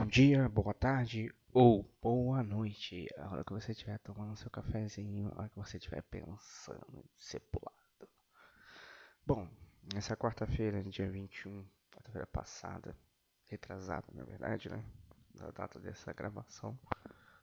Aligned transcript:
Bom 0.00 0.06
dia, 0.06 0.48
boa 0.48 0.72
tarde 0.72 1.30
ou 1.52 1.86
boa 2.00 2.42
noite. 2.42 3.06
A 3.18 3.28
hora 3.28 3.44
que 3.44 3.52
você 3.52 3.72
estiver 3.72 3.98
tomando 3.98 4.34
seu 4.34 4.50
cafezinho, 4.50 5.30
a 5.36 5.40
hora 5.40 5.48
que 5.50 5.58
você 5.58 5.76
estiver 5.76 6.00
pensando 6.00 6.86
em 6.94 7.04
ser 7.18 7.40
pulado. 7.40 8.08
Bom, 9.26 9.46
nessa 9.92 10.16
quarta-feira, 10.16 10.82
dia 10.84 11.08
21, 11.10 11.66
quarta-feira 11.92 12.26
passada, 12.26 12.96
retrasada 13.44 14.06
na 14.14 14.24
verdade, 14.24 14.70
né? 14.70 14.82
Da 15.34 15.50
data 15.50 15.78
dessa 15.78 16.14
gravação. 16.14 16.80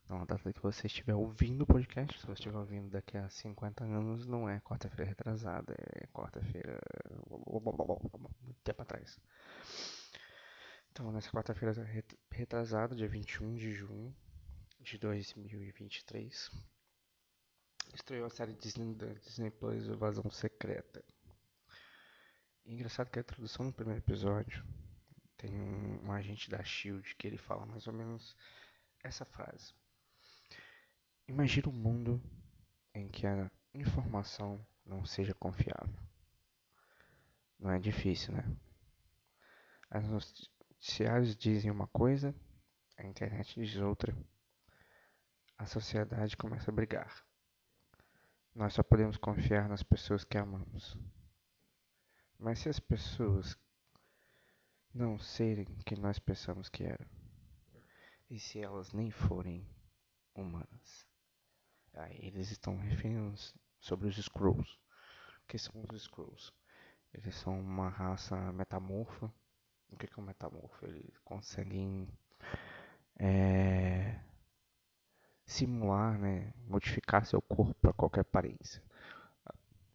Não, 0.10 0.24
a 0.24 0.26
data 0.26 0.52
que 0.52 0.60
você 0.60 0.88
estiver 0.88 1.14
ouvindo 1.14 1.62
o 1.62 1.68
podcast. 1.68 2.20
Se 2.20 2.26
você 2.26 2.34
estiver 2.34 2.58
ouvindo 2.58 2.90
daqui 2.90 3.18
a 3.18 3.30
50 3.30 3.84
anos, 3.84 4.26
não 4.26 4.50
é 4.50 4.60
quarta-feira 4.62 5.08
retrasada, 5.08 5.76
é 5.94 6.08
quarta-feira. 6.08 6.80
muito 7.52 8.60
tempo 8.64 8.82
atrás. 8.82 9.20
Então, 11.00 11.12
nessa 11.12 11.30
quarta-feira 11.30 11.76
retrasada, 12.32 12.96
dia 12.96 13.08
21 13.08 13.54
de 13.54 13.72
junho 13.72 14.18
de 14.80 14.98
2023, 14.98 16.50
estreou 17.94 18.26
a 18.26 18.32
série 18.32 18.54
Disney 18.54 18.96
Disney 19.22 19.52
Plus 19.52 19.88
Evasão 19.88 20.28
Secreta. 20.32 21.06
E 22.66 22.74
engraçado 22.74 23.12
que 23.12 23.20
a 23.20 23.22
introdução 23.22 23.68
no 23.68 23.72
primeiro 23.72 24.02
episódio 24.02 24.66
tem 25.38 25.54
um, 25.54 26.08
um 26.08 26.12
agente 26.12 26.50
da 26.50 26.64
Shield 26.64 27.14
que 27.14 27.28
ele 27.28 27.38
fala 27.38 27.68
mais 27.68 27.86
ou 27.86 27.94
menos 27.94 28.36
essa 29.04 29.24
frase. 29.24 29.76
Imagina 31.28 31.70
um 31.70 31.74
mundo 31.74 32.20
em 32.96 33.08
que 33.08 33.28
a 33.28 33.52
informação 33.72 34.66
não 34.84 35.06
seja 35.06 35.36
confiável. 35.36 36.02
Não 37.60 37.70
é 37.70 37.78
difícil, 37.78 38.34
né? 38.34 38.44
As 39.92 40.08
noticiários 40.78 41.36
dizem 41.36 41.72
uma 41.72 41.88
coisa, 41.88 42.36
a 42.98 43.04
internet 43.04 43.60
diz 43.60 43.76
outra. 43.78 44.16
A 45.58 45.66
sociedade 45.66 46.38
começa 46.38 46.70
a 46.70 46.74
brigar. 46.74 47.26
Nós 48.54 48.74
só 48.74 48.84
podemos 48.84 49.18
confiar 49.18 49.68
nas 49.68 49.82
pessoas 49.82 50.24
que 50.24 50.38
amamos. 50.38 50.96
Mas 52.38 52.60
se 52.60 52.70
as 52.70 52.80
pessoas 52.80 53.58
não 54.94 55.18
serem 55.18 55.66
que 55.84 55.96
nós 55.96 56.20
pensamos 56.20 56.70
que 56.70 56.84
eram, 56.84 57.08
e 58.30 58.40
se 58.40 58.60
elas 58.60 58.94
nem 58.94 59.10
forem 59.10 59.68
humanas, 60.36 61.08
aí 61.94 62.20
eles 62.22 62.52
estão 62.52 62.78
referindo 62.78 63.36
sobre 63.80 64.08
os 64.08 64.18
Skrulls. 64.18 64.78
O 65.44 65.48
que 65.48 65.58
são 65.58 65.84
os 65.90 66.04
Skrulls? 66.04 66.54
Eles 67.12 67.36
são 67.36 67.60
uma 67.60 67.90
raça 67.90 68.36
metamorfa 68.54 69.34
o 69.92 69.98
que, 69.98 70.08
que 70.08 70.20
é 70.20 70.24
metamorfo? 70.24 70.86
Eles 70.86 71.18
conseguem 71.20 72.08
é, 73.20 74.20
simular, 75.46 76.18
né, 76.20 76.54
modificar 76.68 77.26
seu 77.26 77.42
corpo 77.42 77.74
para 77.76 77.94
qualquer 77.94 78.22
aparência, 78.22 78.84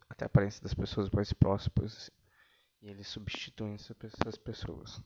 até 0.09 0.25
a 0.25 0.27
aparência 0.27 0.63
das 0.63 0.75
pessoas 0.75 1.11
mais 1.11 1.33
próximas, 1.33 2.11
e 2.81 2.89
eles 2.89 3.07
substituem 3.07 3.75
essas 3.75 4.37
pessoas. 4.37 5.01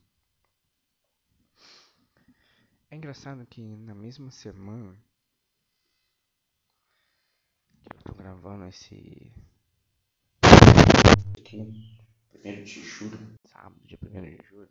É 2.90 2.96
engraçado 2.96 3.44
que 3.46 3.76
na 3.76 3.94
mesma 3.94 4.30
semana 4.30 4.96
que 7.90 7.96
eu 7.96 8.02
tô 8.02 8.14
gravando 8.14 8.64
esse 8.66 9.32
aqui, 11.38 11.95
primeiro 12.46 12.64
de 12.64 12.80
julho, 12.80 13.18
sábado, 13.44 13.76
dia 13.84 13.98
1 14.00 14.36
de 14.36 14.46
julho, 14.46 14.70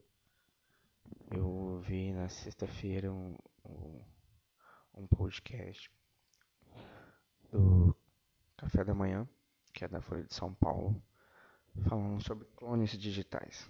eu 1.30 1.82
vi 1.82 2.14
na 2.14 2.30
sexta-feira 2.30 3.12
um, 3.12 3.36
um, 3.66 4.02
um 4.94 5.08
podcast 5.08 5.92
do 7.52 7.94
Café 8.56 8.86
da 8.86 8.96
Manhã, 8.96 9.28
que 9.74 9.84
é 9.84 9.90
da 9.90 10.02
Folha 10.02 10.24
de 10.24 10.34
São 10.34 10.54
Paulo, 10.54 11.04
falando 11.82 12.24
sobre 12.24 12.46
clones 12.56 12.92
digitais. 12.92 13.70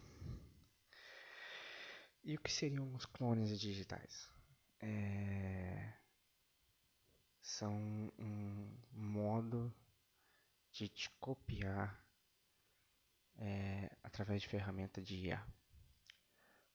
E 2.23 2.35
o 2.35 2.39
que 2.39 2.51
seriam 2.51 2.93
os 2.93 3.07
clones 3.07 3.59
digitais? 3.59 4.29
É... 4.81 5.93
São 7.41 7.73
um 8.19 8.77
modo 8.91 9.73
de 10.71 10.87
te 10.89 11.09
copiar 11.19 12.04
é, 13.37 13.89
através 14.03 14.41
de 14.41 14.47
ferramenta 14.47 15.01
de 15.01 15.27
IA. 15.27 15.45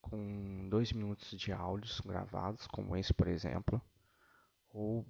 Com 0.00 0.68
dois 0.68 0.92
minutos 0.92 1.38
de 1.38 1.52
áudios 1.52 2.00
gravados, 2.00 2.66
como 2.66 2.96
esse, 2.96 3.12
por 3.12 3.28
exemplo, 3.28 3.80
ou 4.70 5.06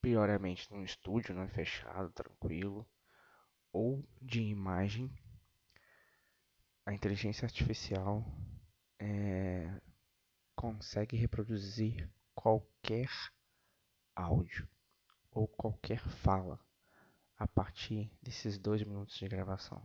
pioramente 0.00 0.72
num 0.72 0.84
estúdio 0.84 1.34
né, 1.34 1.48
fechado, 1.48 2.10
tranquilo, 2.12 2.86
ou 3.72 4.04
de 4.22 4.40
imagem, 4.40 5.10
a 6.84 6.94
inteligência 6.94 7.44
artificial 7.44 8.24
é, 8.98 9.80
consegue 10.54 11.16
reproduzir 11.16 12.08
qualquer 12.34 13.10
áudio 14.14 14.68
ou 15.30 15.46
qualquer 15.46 15.98
fala 15.98 16.58
a 17.36 17.46
partir 17.46 18.10
desses 18.22 18.58
dois 18.58 18.82
minutos 18.82 19.16
de 19.18 19.28
gravação. 19.28 19.82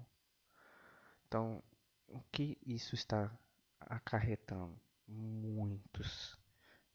Então, 1.32 1.64
o 2.10 2.20
que 2.30 2.58
isso 2.62 2.94
está 2.94 3.32
acarretando? 3.80 4.78
Muitos, 5.08 6.38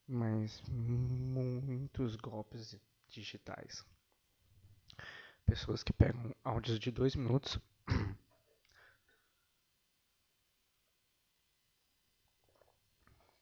mas 0.07 0.61
muitos 0.69 2.15
golpes 2.15 2.79
digitais. 3.07 3.83
Pessoas 5.43 5.81
que 5.81 5.91
pegam 5.91 6.35
áudios 6.43 6.77
de 6.77 6.91
dois 6.91 7.15
minutos. 7.15 7.59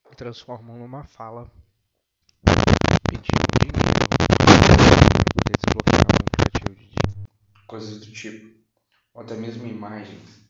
E 0.09 0.15
transformam 0.15 0.79
numa 0.79 1.03
fala. 1.03 1.51
Pedindo 3.09 3.43
dinheiro. 3.59 3.79
Para 4.65 5.25
poder 5.35 5.57
desbloquear 5.59 6.05
um 6.07 6.15
aplicativo 6.23 6.73
de 6.73 7.67
coisas 7.67 7.99
do 7.99 8.13
tipo, 8.13 8.57
ou 9.13 9.21
até 9.21 9.35
mesmo 9.35 9.67
imagens 9.67 10.44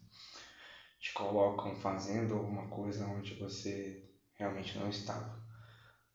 te 1.06 1.14
colocam 1.14 1.76
fazendo 1.76 2.34
alguma 2.34 2.68
coisa 2.68 3.06
onde 3.06 3.36
você 3.36 4.04
realmente 4.34 4.76
não 4.76 4.90
estava, 4.90 5.40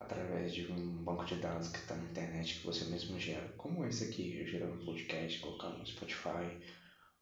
através 0.01 0.53
de 0.53 0.67
um 0.67 1.05
banco 1.05 1.25
de 1.25 1.37
dados 1.37 1.69
que 1.69 1.78
está 1.78 1.95
na 1.95 2.11
internet 2.11 2.56
que 2.56 2.67
você 2.67 2.84
mesmo 2.87 3.17
gera, 3.17 3.55
como 3.56 3.84
esse 3.84 4.03
aqui, 4.03 4.45
gerando 4.45 4.75
um 4.75 4.84
podcast, 4.84 5.39
colocando 5.39 5.78
no 5.78 5.87
Spotify, 5.87 6.59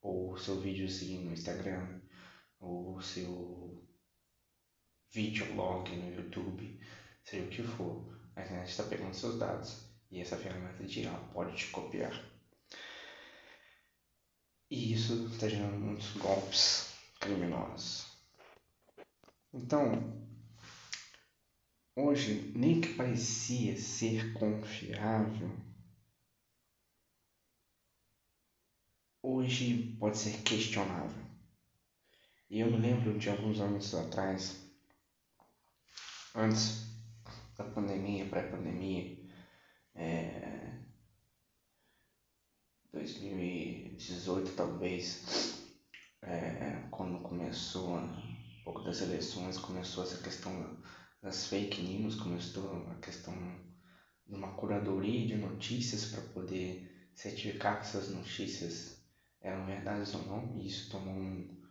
ou 0.01 0.35
seu 0.39 0.59
videozinho 0.59 1.21
no 1.21 1.31
Instagram, 1.31 1.95
ou 2.59 2.99
seu 3.03 3.79
videolog 5.13 5.95
no 5.95 6.11
YouTube, 6.11 6.75
seja 7.23 7.45
o 7.45 7.51
que 7.51 7.63
for, 7.63 8.03
a 8.35 8.41
internet 8.41 8.71
está 8.71 8.83
pegando 8.83 9.13
seus 9.13 9.37
dados 9.37 9.77
e 10.11 10.23
essa 10.23 10.39
ferramenta 10.39 10.83
IA 10.85 11.19
pode 11.35 11.55
te 11.55 11.67
copiar. 11.67 12.19
E 14.71 14.91
isso 14.91 15.13
está 15.27 15.47
gerando 15.49 15.77
muitos 15.77 16.11
golpes 16.13 16.88
criminosos. 17.19 18.19
Então, 19.53 20.27
hoje, 21.97 22.53
nem 22.55 22.81
que 22.81 22.95
parecia 22.95 23.77
ser 23.77 24.33
confiável, 24.35 25.51
hoje 29.23 29.97
pode 29.99 30.19
ser 30.19 30.43
questionável. 30.43 31.27
E 32.51 32.61
eu 32.61 32.71
me 32.71 32.79
lembro 32.79 33.19
de 33.19 33.29
alguns 33.29 33.61
anos 33.61 33.95
atrás, 33.95 34.59
antes 36.35 36.89
da 37.57 37.65
pandemia, 37.65 38.29
pré-pandemia, 38.29 39.19
é, 39.95 40.79
2018 42.93 44.53
talvez, 44.55 45.58
é, 46.23 46.87
quando 46.91 47.21
começou 47.21 47.97
um 47.97 48.63
pouco 48.65 48.83
das 48.83 49.01
eleições, 49.01 49.59
começou 49.59 50.03
essa 50.03 50.23
questão 50.23 50.79
das 51.23 51.47
fake 51.47 51.83
news, 51.83 52.17
começou 52.17 52.87
a 52.91 52.95
questão 52.97 53.35
de 54.27 54.35
uma 54.35 54.55
curadoria 54.55 55.27
de 55.27 55.37
notícias 55.37 56.07
para 56.07 56.23
poder 56.23 57.09
certificar 57.15 57.81
que 57.81 57.87
essas 57.87 58.11
notícias 58.11 58.97
eram 59.41 59.67
verdades 59.67 60.15
ou 60.15 60.23
não, 60.25 60.57
e 60.57 60.67
isso 60.67 60.91
tomou 60.91 61.15
um, 61.15 61.63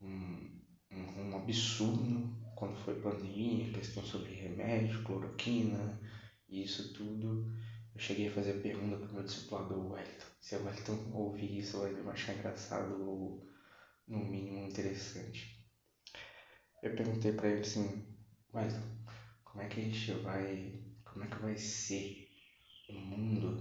um, 0.00 0.62
um, 0.92 1.36
absurdo 1.36 2.38
quando 2.54 2.76
foi 2.76 3.00
pandemia, 3.00 3.72
questão 3.72 4.04
sobre 4.04 4.32
remédio, 4.34 5.02
cloroquina, 5.02 6.00
e 6.48 6.62
isso 6.62 6.92
tudo. 6.92 7.50
Eu 7.94 8.00
cheguei 8.00 8.28
a 8.28 8.32
fazer 8.32 8.54
pergunta 8.62 8.96
para 8.96 9.10
o 9.10 9.14
meu 9.14 9.24
discipulador 9.24 9.92
Wellington. 9.92 10.26
Se 10.40 10.56
o 10.56 10.64
Wellington 10.64 11.10
ouvir 11.12 11.58
isso, 11.58 11.84
ele 11.86 12.02
vai 12.02 12.12
achar 12.12 12.34
engraçado 12.34 13.02
ou 13.02 13.49
no 14.10 14.20
mínimo 14.20 14.58
interessante. 14.66 15.40
Eu 16.82 16.94
perguntei 16.94 17.32
para 17.32 17.48
ele 17.48 17.60
assim, 17.62 18.04
mas 18.52 18.74
como 19.44 19.62
é 19.62 19.66
que 19.68 19.80
a 19.80 19.82
gente 19.82 20.12
vai. 20.14 20.72
Como 21.04 21.24
é 21.24 21.28
que 21.28 21.38
vai 21.38 21.56
ser 21.56 22.28
o 22.88 22.94
mundo 22.94 23.56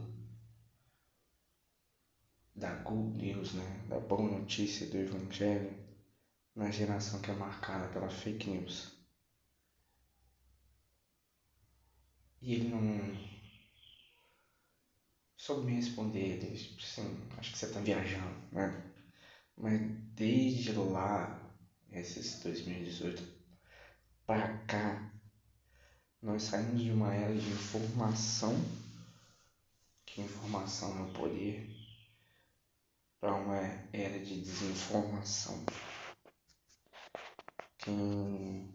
da 2.56 2.76
good 2.76 3.18
news, 3.18 3.54
né? 3.54 3.82
Da 3.88 4.00
boa 4.00 4.30
notícia 4.30 4.86
do 4.86 4.98
Evangelho 4.98 5.76
na 6.56 6.72
geração 6.72 7.20
que 7.20 7.32
é 7.32 7.34
marcada 7.34 7.88
pela 7.90 8.10
fake 8.10 8.50
news. 8.50 8.90
E 12.42 12.54
ele 12.54 12.68
não 12.68 12.82
soube 15.36 15.64
me 15.66 15.74
responder. 15.74 16.38
Ele, 16.44 16.54
assim, 16.78 17.18
acho 17.38 17.52
que 17.52 17.58
você 17.58 17.66
está 17.66 17.80
viajando, 17.80 18.38
né? 18.52 18.72
Mas 19.60 19.82
desde 20.16 20.72
lá, 20.72 21.38
esses 21.92 22.42
2018 22.42 23.22
para 24.26 24.58
cá, 24.60 25.12
nós 26.22 26.44
saímos 26.44 26.82
de 26.82 26.92
uma 26.92 27.14
era 27.14 27.36
de 27.36 27.50
informação, 27.50 28.56
que 30.06 30.22
informação 30.22 31.06
é 31.06 31.12
poder, 31.12 31.70
para 33.20 33.36
uma 33.36 33.58
era 33.92 34.18
de 34.20 34.40
desinformação. 34.40 35.66
Quem 37.80 38.74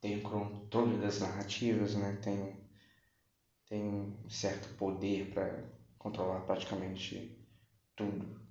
tem 0.00 0.18
o 0.18 0.22
controle 0.22 0.98
das 0.98 1.20
narrativas, 1.20 1.94
né, 1.94 2.18
tem, 2.20 2.56
tem 3.66 4.18
certo 4.28 4.74
poder 4.76 5.32
para 5.32 5.64
controlar 5.96 6.40
praticamente 6.40 7.38
tudo. 7.94 8.47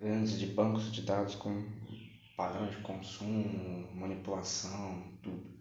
Grandes 0.00 0.38
de 0.38 0.46
bancos 0.46 0.92
de 0.92 1.02
dados 1.02 1.34
com 1.34 1.50
padrão 2.36 2.70
de 2.70 2.80
consumo, 2.82 3.92
manipulação, 3.96 5.18
tudo. 5.20 5.58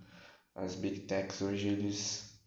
As 0.54 0.76
big 0.76 1.08
techs 1.08 1.42
hoje 1.42 1.70
eles 1.70 2.40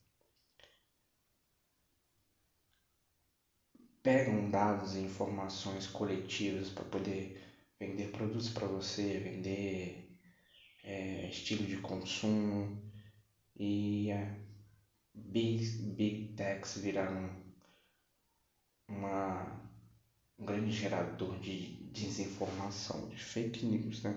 pegam 4.05 4.49
dados 4.49 4.95
e 4.95 5.01
informações 5.01 5.89
coletivas 5.89 6.71
para 6.71 6.85
poder 6.85 7.43
vender 7.81 8.13
produtos 8.13 8.51
para 8.51 8.69
você, 8.69 9.19
vender 9.19 10.17
é, 10.85 11.29
estilo 11.29 11.67
de 11.67 11.79
consumo. 11.79 12.81
E 13.57 14.13
a 14.13 14.33
big, 15.13 15.65
big 15.97 16.35
techs 16.37 16.79
viraram 16.79 17.35
uma, 18.89 19.61
um 20.39 20.45
grande 20.45 20.71
gerador 20.71 21.37
de 21.41 21.80
desinformação, 21.93 23.09
de 23.09 23.17
fake 23.17 23.65
news, 23.65 24.03
né? 24.03 24.17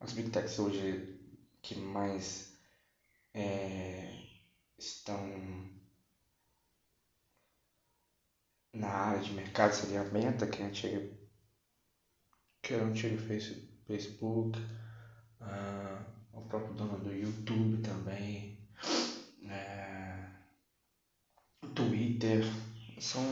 as 0.00 0.12
big 0.12 0.30
techs 0.30 0.58
hoje 0.58 1.04
que 1.60 1.74
mais 1.74 2.48
é, 3.34 4.10
estão 4.78 5.20
na 8.72 8.88
área 8.88 9.20
de 9.20 9.32
mercado 9.32 9.72
seria 9.72 10.00
a 10.02 10.04
Meta, 10.04 10.46
que 10.46 10.62
é 10.62 10.66
antiga, 10.66 11.02
que 12.62 12.74
é 12.74 12.78
o 12.78 12.84
antigo 12.84 13.18
Facebook, 13.86 14.58
uh, 15.40 16.04
o 16.32 16.42
próprio 16.42 16.74
dono 16.74 16.98
do 16.98 17.12
YouTube 17.12 17.82
também, 17.82 18.56
é, 19.48 20.30
Twitter, 21.74 22.44
são 23.00 23.22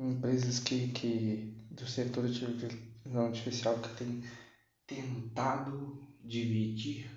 empresas 0.00 0.58
que, 0.58 0.88
que 0.88 1.54
do 1.70 1.86
setor 1.86 2.26
de 2.26 2.44
inteligência 2.44 3.20
artificial 3.20 3.78
que 3.80 3.96
tem 3.96 4.24
tentado 4.86 6.08
dividir 6.24 7.10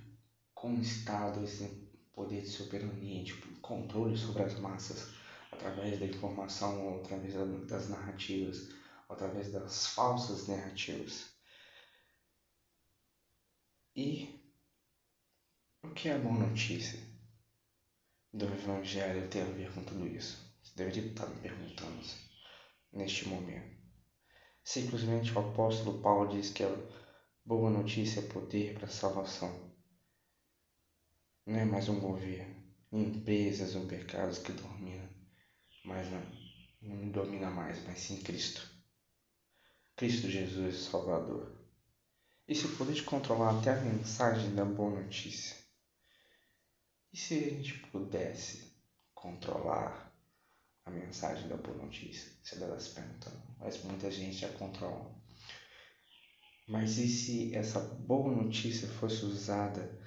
com 0.53 0.75
o 0.75 0.81
Estado 0.81 1.43
esse 1.43 1.67
poder 2.13 2.41
de 2.41 2.49
soberania, 2.49 3.23
tipo, 3.23 3.47
controle 3.61 4.17
sobre 4.17 4.43
as 4.43 4.59
massas 4.59 5.13
através 5.51 5.99
da 5.99 6.05
informação 6.05 6.99
através 6.99 7.33
das 7.67 7.89
narrativas, 7.89 8.69
através 9.07 9.51
das 9.51 9.87
falsas 9.87 10.47
narrativas. 10.47 11.31
E 13.95 14.41
o 15.83 15.89
que 15.89 16.09
é 16.09 16.15
a 16.15 16.19
boa 16.19 16.35
notícia 16.35 16.99
do 18.33 18.45
Evangelho 18.45 19.29
ter 19.29 19.41
a 19.41 19.45
ver 19.45 19.71
com 19.73 19.83
tudo 19.83 20.05
isso? 20.05 20.53
Você 20.61 20.75
deveria 20.75 21.05
estar 21.05 21.27
me 21.27 21.39
perguntando 21.41 22.32
neste 22.93 23.27
momento. 23.27 23.73
Simplesmente 24.63 25.33
o 25.33 25.39
apóstolo 25.39 26.01
Paulo 26.01 26.31
diz 26.31 26.49
que 26.49 26.63
é 26.63 27.03
Boa 27.45 27.69
notícia 27.69 28.21
é 28.21 28.27
poder 28.27 28.73
para 28.75 28.85
a 28.85 28.89
salvação. 28.89 29.69
Não 31.45 31.59
é 31.59 31.65
mais 31.65 31.89
um 31.89 31.99
governo, 31.99 32.55
empresas 32.89 33.75
ou 33.75 33.85
pecados 33.85 34.37
que 34.37 34.53
domina, 34.53 35.09
mas 35.83 36.09
não, 36.09 36.21
não 36.81 37.11
domina 37.11 37.49
mais, 37.49 37.83
mas 37.85 37.99
sim 37.99 38.21
Cristo. 38.21 38.65
Cristo 39.97 40.29
Jesus, 40.29 40.85
Salvador. 40.85 41.53
E 42.47 42.55
se 42.55 42.65
poder 42.77 42.93
de 42.93 43.03
controlar 43.03 43.59
até 43.59 43.71
a 43.71 43.81
mensagem 43.81 44.55
da 44.55 44.63
boa 44.63 45.01
notícia? 45.01 45.57
E 47.11 47.17
se 47.17 47.33
a 47.33 47.49
gente 47.49 47.79
pudesse 47.89 48.73
controlar 49.13 50.12
a 50.85 50.91
mensagem 50.91 51.47
da 51.47 51.57
boa 51.57 51.77
notícia? 51.77 52.31
Você 52.43 52.57
deve 52.57 52.79
se 52.79 52.89
perguntando, 52.89 53.41
mas 53.59 53.83
muita 53.83 54.11
gente 54.11 54.37
já 54.37 54.49
controla. 54.49 55.15
Mas 56.67 56.97
e 56.97 57.07
se 57.07 57.55
essa 57.55 57.79
boa 57.79 58.33
notícia 58.33 58.87
fosse 58.87 59.25
usada 59.25 59.99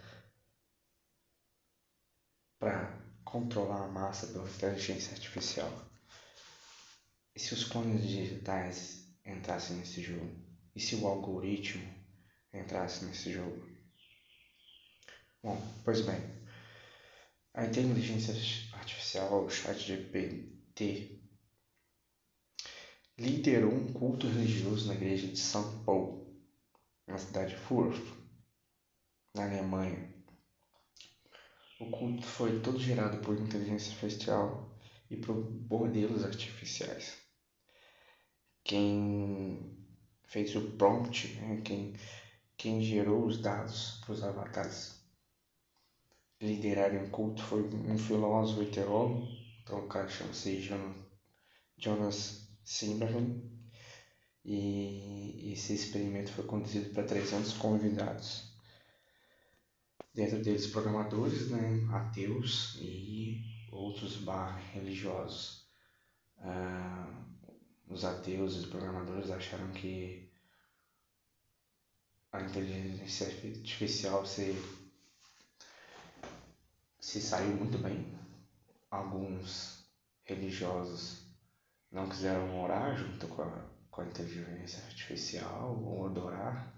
para 2.58 2.99
controlar 3.25 3.84
a 3.84 3.88
massa 3.88 4.26
pela 4.28 4.49
inteligência 4.49 5.12
artificial? 5.12 5.70
E 7.34 7.40
se 7.40 7.52
os 7.52 7.64
clones 7.64 8.02
digitais 8.02 9.06
entrassem 9.25 9.76
nesse 9.76 10.02
jogo? 10.02 10.34
E 10.75 10.81
se 10.81 10.96
o 10.96 11.06
algoritmo 11.06 11.87
entrasse 12.52 13.05
nesse 13.05 13.32
jogo? 13.32 13.67
Bom, 15.43 15.56
pois 15.84 16.00
bem, 16.00 16.20
a 17.55 17.64
inteligência 17.64 18.34
artificial, 18.75 19.44
o 19.44 19.50
chat 19.50 19.79
GPT, 19.79 20.56
liderou 23.19 23.73
um 23.73 23.93
culto 23.93 24.26
religioso 24.26 24.88
na 24.88 24.94
igreja 24.94 25.26
de 25.26 25.38
São 25.38 25.82
Paulo 25.84 26.26
na 27.06 27.19
cidade 27.19 27.55
de 27.55 27.61
Furth, 27.61 28.02
na 29.34 29.44
Alemanha. 29.44 30.12
O 31.79 31.91
culto 31.91 32.27
foi 32.27 32.60
todo 32.60 32.79
gerado 32.79 33.19
por 33.19 33.39
inteligência 33.39 33.93
artificial 33.93 34.77
e 35.08 35.17
por 35.17 35.36
modelos 35.70 36.24
artificiais. 36.24 37.17
Quem 38.65 39.79
fez 40.24 40.56
o 40.56 40.77
prompt, 40.77 41.29
né? 41.34 41.60
quem, 41.62 41.94
quem 42.56 42.81
gerou 42.81 43.24
os 43.24 43.41
dados 43.41 44.00
para 44.00 44.12
os 44.12 44.22
avatares 44.22 44.96
liderarem 46.41 47.05
o 47.05 47.10
culto 47.10 47.43
foi 47.43 47.62
um 47.62 47.96
filósofo 47.96 48.62
e 48.62 48.70
teólogo, 48.70 49.27
então 49.67 49.81
o 49.81 49.89
cara 49.89 50.08
chama-se 50.08 50.61
Jonas 51.77 52.49
Simberlin, 52.63 53.43
e 54.44 55.53
esse 55.53 55.75
experimento 55.75 56.31
foi 56.31 56.44
conduzido 56.44 56.94
para 56.94 57.03
300 57.03 57.55
convidados. 57.55 58.55
Dentro 60.15 60.41
deles 60.41 60.69
programadores, 60.69 61.51
né, 61.51 61.85
ateus 61.93 62.77
e 62.79 63.43
outros 63.73 64.19
bar 64.19 64.56
religiosos. 64.73 65.67
Ah, 66.39 67.25
os 67.89 68.05
ateus 68.05 68.55
e 68.55 68.58
os 68.58 68.67
programadores 68.67 69.31
acharam 69.31 69.73
que 69.73 70.31
a 72.31 72.41
inteligência 72.41 73.27
artificial 73.27 74.25
se, 74.25 74.55
se 77.01 77.20
saiu 77.20 77.56
muito 77.56 77.79
bem. 77.79 78.25
Alguns 78.90 79.84
religiosos 80.24 81.24
não 81.90 82.08
quiseram 82.08 82.62
orar 82.62 82.96
junto 82.96 83.28
com 83.28 83.43
a 83.43 83.76
com 83.96 84.02
a 84.02 84.06
inteligência 84.06 84.84
artificial 84.84 85.82
ou 85.82 86.05
adorar, 86.05 86.70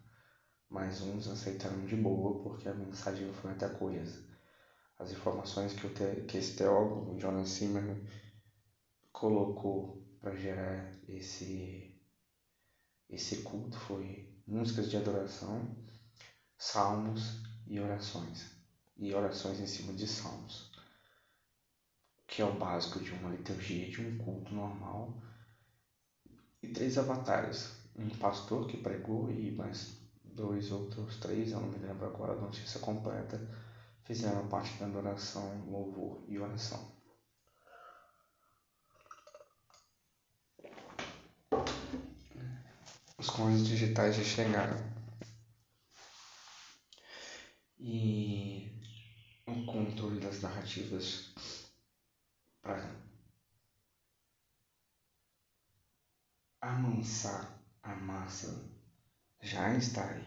mas 0.70 1.00
uns 1.00 1.26
aceitaram 1.26 1.84
de 1.84 1.96
boa 1.96 2.40
porque 2.44 2.68
a 2.68 2.72
mensagem 2.72 3.32
foi 3.32 3.50
outra 3.50 3.68
coisa. 3.68 4.24
As 4.96 5.10
informações 5.10 5.74
que, 5.74 5.84
o 5.84 5.92
te, 5.92 6.22
que 6.28 6.36
esse 6.36 6.54
teólogo, 6.54 7.18
Jonas 7.18 7.48
Zimmerman, 7.48 8.00
colocou 9.10 10.00
para 10.20 10.32
gerar 10.36 10.88
esse, 11.08 11.92
esse 13.10 13.42
culto 13.42 13.76
foi 13.76 14.32
músicas 14.46 14.88
de 14.88 14.96
adoração, 14.96 15.76
salmos 16.56 17.42
e 17.66 17.80
orações. 17.80 18.46
E 18.96 19.12
orações 19.12 19.58
em 19.58 19.66
cima 19.66 19.92
de 19.92 20.06
salmos, 20.06 20.67
que 22.28 22.42
é 22.42 22.44
o 22.44 22.52
básico 22.52 23.00
de 23.00 23.11
uma 23.12 23.30
liturgia, 23.30 23.90
de 23.90 24.02
um 24.02 24.18
culto 24.18 24.54
normal 24.54 25.16
e 26.62 26.68
três 26.68 26.99
avatares. 26.99 27.76
Um 27.97 28.11
pastor 28.11 28.68
que 28.68 28.76
pregou 28.76 29.30
e 29.32 29.50
mais 29.50 29.99
dois 30.23 30.70
outros 30.70 31.16
três, 31.16 31.50
eu 31.50 31.61
não 31.61 31.68
me 31.68 31.78
lembro 31.78 32.06
agora 32.06 32.35
a 32.35 32.40
notícia 32.40 32.78
completa, 32.80 33.40
fizeram 34.04 34.47
parte 34.47 34.78
da 34.78 34.87
adoração, 34.87 35.64
louvor 35.68 36.23
e 36.28 36.38
oração. 36.38 36.92
Os 43.16 43.30
cones 43.30 43.66
digitais 43.66 44.14
já 44.14 44.23
chegaram. 44.23 44.78
E 47.80 48.70
o 49.47 49.64
controle 49.64 50.20
das 50.20 50.42
narrativas 50.42 51.32
para 52.68 52.85
amansar 56.98 57.48
a 57.82 57.94
massa 57.94 58.52
já 59.40 59.72
está 59.72 60.10
aí. 60.10 60.26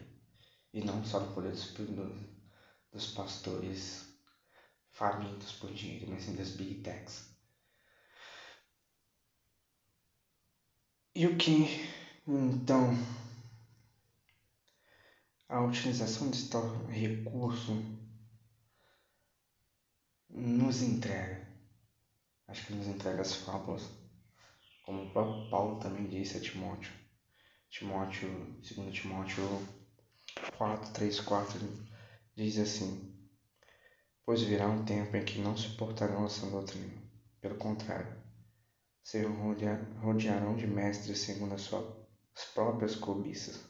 E 0.73 0.81
não 0.81 1.03
só 1.03 1.19
no 1.19 1.27
poder 1.33 1.51
dos, 1.51 2.29
dos 2.91 3.07
pastores 3.07 4.05
famintos 4.91 5.51
por 5.51 5.69
dinheiro, 5.69 6.09
mas 6.09 6.23
sim 6.23 6.33
das 6.33 6.49
big 6.49 6.75
techs. 6.75 7.21
E 11.13 11.27
o 11.27 11.35
que 11.37 11.67
então 12.25 12.93
a 15.49 15.61
utilização 15.61 16.29
desse 16.29 16.45
tal 16.47 16.63
recurso 16.87 17.73
nos 20.29 20.81
entrega, 20.81 21.45
acho 22.47 22.63
que 22.63 22.73
nos 22.73 22.87
entrega 22.87 23.19
as 23.19 23.33
fábulas, 23.33 23.89
como 24.91 25.03
o 25.03 25.09
próprio 25.09 25.49
Paulo 25.49 25.79
também 25.79 26.05
disse 26.09 26.35
a 26.35 26.41
Timóteo. 26.41 26.91
Timóteo, 27.69 28.27
2 28.75 28.93
Timóteo 28.93 29.47
4, 30.57 30.91
3, 30.91 31.19
4 31.21 31.87
diz 32.35 32.57
assim: 32.59 33.17
Pois 34.25 34.41
virá 34.41 34.67
um 34.67 34.83
tempo 34.83 35.15
em 35.15 35.23
que 35.23 35.39
não 35.39 35.55
suportarão 35.55 36.25
essa 36.25 36.45
doutrina. 36.47 37.01
Pelo 37.39 37.55
contrário, 37.55 38.21
se 39.01 39.23
rodearão 39.23 40.57
de 40.57 40.67
mestres 40.67 41.19
segundo 41.19 41.55
as 41.55 41.61
suas 41.61 41.85
próprias 42.53 42.93
cobiças, 42.93 43.61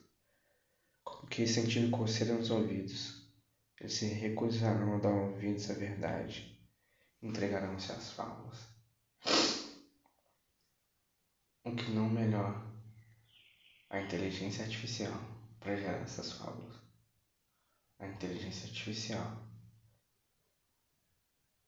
que 1.29 1.45
sentindo 1.45 1.95
coceira 1.95 2.33
nos 2.33 2.49
ouvidos, 2.49 3.31
eles 3.79 3.93
se 3.93 4.07
recusarão 4.07 4.95
a 4.95 4.99
dar 4.99 5.13
ouvidos 5.13 5.69
à 5.69 5.75
verdade, 5.75 6.59
entregarão-se 7.21 7.91
às 7.91 8.11
fábulas. 8.11 8.70
O 11.63 11.75
que 11.75 11.91
não 11.91 12.09
melhor 12.09 12.59
a 13.91 14.01
inteligência 14.01 14.63
artificial 14.63 15.13
para 15.59 15.77
gerar 15.77 15.99
essas 15.99 16.31
fábulas. 16.31 16.75
A 17.99 18.07
inteligência 18.07 18.67
artificial 18.67 19.47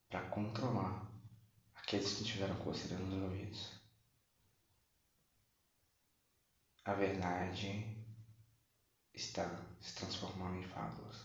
para 0.09 0.27
controlar 0.29 1.07
aqueles 1.75 2.12
que 2.15 2.23
tiveram 2.23 2.57
coceira 2.63 2.97
nos 2.97 3.21
ouvidos. 3.21 3.79
A 6.85 6.95
verdade 6.95 7.85
está 9.13 9.47
se 9.79 9.93
transformando 9.93 10.57
em 10.57 10.67
fábulas. 10.69 11.23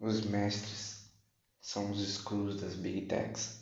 Os 0.00 0.22
mestres 0.22 1.12
são 1.60 1.92
os 1.92 2.00
escuros 2.00 2.60
das 2.60 2.74
big 2.74 3.06
techs 3.06 3.57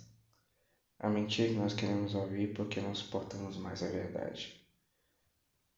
a 0.99 1.09
mentira 1.09 1.49
que 1.49 1.59
nós 1.59 1.75
queremos 1.75 2.15
ouvir 2.15 2.55
porque 2.55 2.81
não 2.81 2.95
suportamos 2.95 3.57
mais 3.57 3.83
a 3.83 3.89
verdade. 3.89 4.55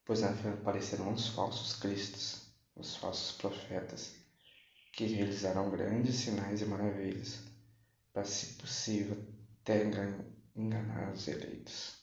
Pois 0.05 0.23
aparecerão 0.23 1.13
os 1.13 1.27
falsos 1.27 1.73
cristos, 1.73 2.41
os 2.75 2.95
falsos 2.95 3.31
profetas, 3.33 4.13
que 4.93 5.05
realizarão 5.05 5.69
grandes 5.69 6.15
sinais 6.15 6.61
e 6.61 6.65
maravilhas, 6.65 7.41
para, 8.11 8.23
se 8.23 8.47
possível, 8.57 9.15
até 9.61 9.83
enganar 10.55 11.11
os 11.11 11.27
eleitos. 11.27 11.93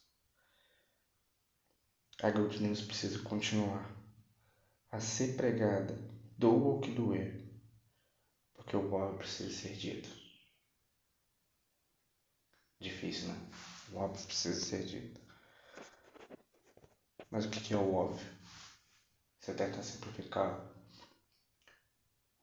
A 2.22 2.30
Good 2.30 2.62
News 2.62 2.80
precisa 2.82 3.18
continuar 3.18 3.90
a 4.90 5.00
ser 5.00 5.36
pregada, 5.36 5.98
doa 6.38 6.76
o 6.76 6.80
que 6.80 6.90
doer, 6.90 7.34
porque 8.54 8.76
o 8.76 8.92
óbvio 8.92 9.18
precisa 9.18 9.50
ser 9.50 9.74
dito. 9.74 10.15
Difícil, 12.80 13.28
né? 13.28 13.50
O 13.92 13.96
óbvio 13.98 14.26
precisa 14.26 14.64
ser 14.64 14.84
dito. 14.84 15.20
Mas 17.30 17.44
o 17.44 17.50
que 17.50 17.72
é 17.72 17.76
o 17.76 17.94
óbvio? 17.94 18.26
Você 19.40 19.54
tenta 19.54 19.82
simplificar 19.82 20.74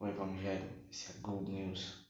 o 0.00 0.06
Evangelho, 0.06 0.88
esse 0.90 1.10
é 1.12 1.20
good 1.20 1.50
news. 1.50 2.04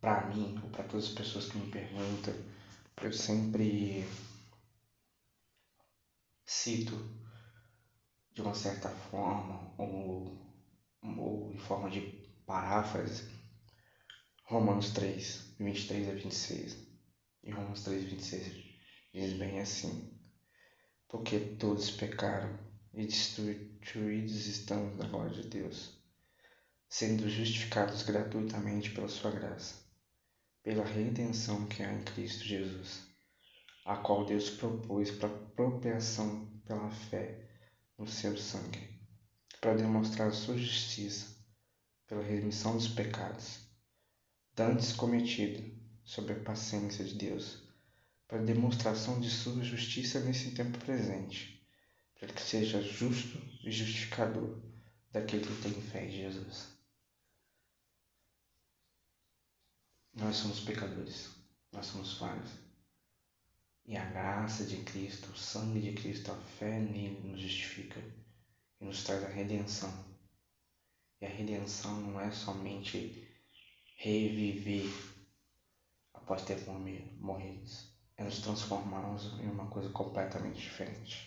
Para 0.00 0.26
mim, 0.26 0.60
ou 0.62 0.70
para 0.70 0.84
todas 0.84 1.06
as 1.06 1.14
pessoas 1.14 1.48
que 1.48 1.58
me 1.58 1.70
perguntam, 1.70 2.34
eu 3.02 3.12
sempre 3.12 4.04
cito 6.44 6.94
de 8.32 8.42
uma 8.42 8.54
certa 8.54 8.88
forma, 8.88 9.74
ou, 9.78 10.38
ou 11.02 11.52
em 11.52 11.58
forma 11.58 11.90
de 11.90 12.00
paráfrase, 12.46 13.35
Romanos 14.48 14.90
3, 14.90 15.56
23 15.58 16.08
a 16.08 16.12
26. 16.12 16.78
E 17.42 17.50
Romanos 17.50 17.82
3, 17.82 18.04
26 18.04 18.64
diz 19.12 19.32
bem 19.32 19.58
assim: 19.58 20.16
Porque 21.08 21.40
todos 21.58 21.90
pecaram 21.90 22.56
e 22.94 23.04
destruídos 23.04 24.46
estão 24.46 24.96
da 24.96 25.08
glória 25.08 25.42
de 25.42 25.48
Deus, 25.48 26.00
sendo 26.88 27.28
justificados 27.28 28.04
gratuitamente 28.04 28.90
pela 28.90 29.08
Sua 29.08 29.32
graça, 29.32 29.84
pela 30.62 30.84
redenção 30.84 31.66
que 31.66 31.82
há 31.82 31.92
em 31.92 32.04
Cristo 32.04 32.44
Jesus, 32.44 33.02
a 33.84 33.96
qual 33.96 34.24
Deus 34.24 34.48
propôs 34.48 35.10
para 35.10 35.26
apropriação 35.26 36.46
pela 36.64 36.88
fé 36.92 37.50
no 37.98 38.06
seu 38.06 38.38
sangue, 38.38 38.96
para 39.60 39.74
demonstrar 39.74 40.32
sua 40.32 40.56
justiça 40.56 41.34
pela 42.06 42.22
remissão 42.22 42.76
dos 42.76 42.86
pecados 42.86 43.65
dantes 44.56 44.94
cometido 44.94 45.62
sob 46.02 46.32
a 46.32 46.40
paciência 46.40 47.04
de 47.04 47.14
Deus, 47.14 47.62
para 48.26 48.38
demonstração 48.42 49.20
de 49.20 49.28
sua 49.28 49.62
justiça 49.62 50.18
nesse 50.20 50.52
tempo 50.52 50.78
presente, 50.78 51.62
para 52.18 52.32
que 52.32 52.40
seja 52.40 52.80
justo 52.80 53.38
e 53.62 53.70
justificador 53.70 54.58
daquele 55.12 55.44
que 55.44 55.62
tem 55.62 55.74
fé 55.82 56.06
em 56.06 56.10
Jesus. 56.10 56.68
Nós 60.14 60.36
somos 60.36 60.60
pecadores, 60.60 61.28
nós 61.70 61.84
somos 61.84 62.14
falhos. 62.14 62.50
E 63.84 63.94
a 63.94 64.06
graça 64.06 64.64
de 64.64 64.78
Cristo, 64.78 65.30
o 65.32 65.36
sangue 65.36 65.80
de 65.80 65.92
Cristo, 65.92 66.32
a 66.32 66.36
fé 66.36 66.80
nele 66.80 67.20
nos 67.28 67.42
justifica 67.42 68.02
e 68.80 68.84
nos 68.86 69.04
traz 69.04 69.22
a 69.22 69.28
redenção. 69.28 69.92
E 71.20 71.26
a 71.26 71.28
redenção 71.28 72.00
não 72.00 72.18
é 72.18 72.30
somente 72.30 73.25
reviver 73.96 74.92
após 76.12 76.42
ter 76.42 76.64
morrido. 77.18 77.66
É 78.18 78.24
nos 78.24 78.40
transformarmos 78.40 79.24
em 79.40 79.50
uma 79.50 79.68
coisa 79.68 79.90
completamente 79.90 80.60
diferente. 80.60 81.26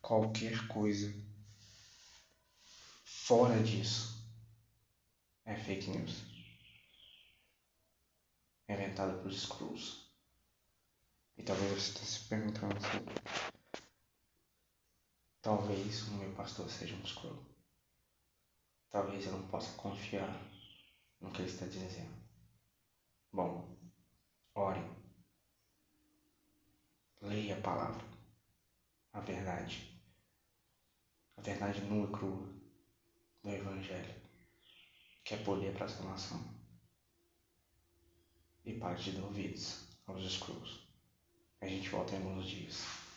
Qualquer 0.00 0.66
coisa 0.68 1.12
fora 3.04 3.62
disso 3.62 4.24
é 5.44 5.54
fake 5.54 5.90
news. 5.90 6.22
É 8.68 8.74
inventada 8.74 9.18
por 9.18 9.32
Screws. 9.32 10.08
E 11.36 11.42
talvez 11.42 11.72
você 11.72 11.88
esteja 11.90 12.06
se 12.06 12.28
perguntando 12.28 12.76
assim. 12.76 13.04
Talvez 15.42 16.08
o 16.08 16.12
meu 16.12 16.32
pastor 16.34 16.68
seja 16.70 16.94
um 16.94 17.06
Screw. 17.06 17.49
Talvez 18.90 19.24
eu 19.24 19.32
não 19.32 19.46
possa 19.48 19.72
confiar 19.76 20.28
no 21.20 21.30
que 21.30 21.42
ele 21.42 21.48
está 21.48 21.64
dizendo. 21.64 22.12
Bom, 23.32 23.78
ore. 24.54 24.84
Leia 27.22 27.56
a 27.56 27.60
palavra, 27.60 28.04
a 29.12 29.20
verdade, 29.20 29.86
a 31.36 31.42
verdade 31.42 31.82
nua 31.82 32.08
e 32.08 32.12
crua 32.12 32.48
do 33.42 33.50
Evangelho, 33.50 34.14
que 35.22 35.34
é 35.34 35.36
poder 35.44 35.72
para 35.74 35.84
a 35.84 35.88
salvação. 35.88 36.42
E 38.64 38.72
pare 38.72 38.98
de 38.98 39.20
ouvidos 39.20 39.86
aos 40.06 40.24
escuros. 40.24 40.80
A 41.60 41.66
gente 41.66 41.90
volta 41.90 42.14
em 42.14 42.18
alguns 42.18 42.48
dias. 42.48 43.09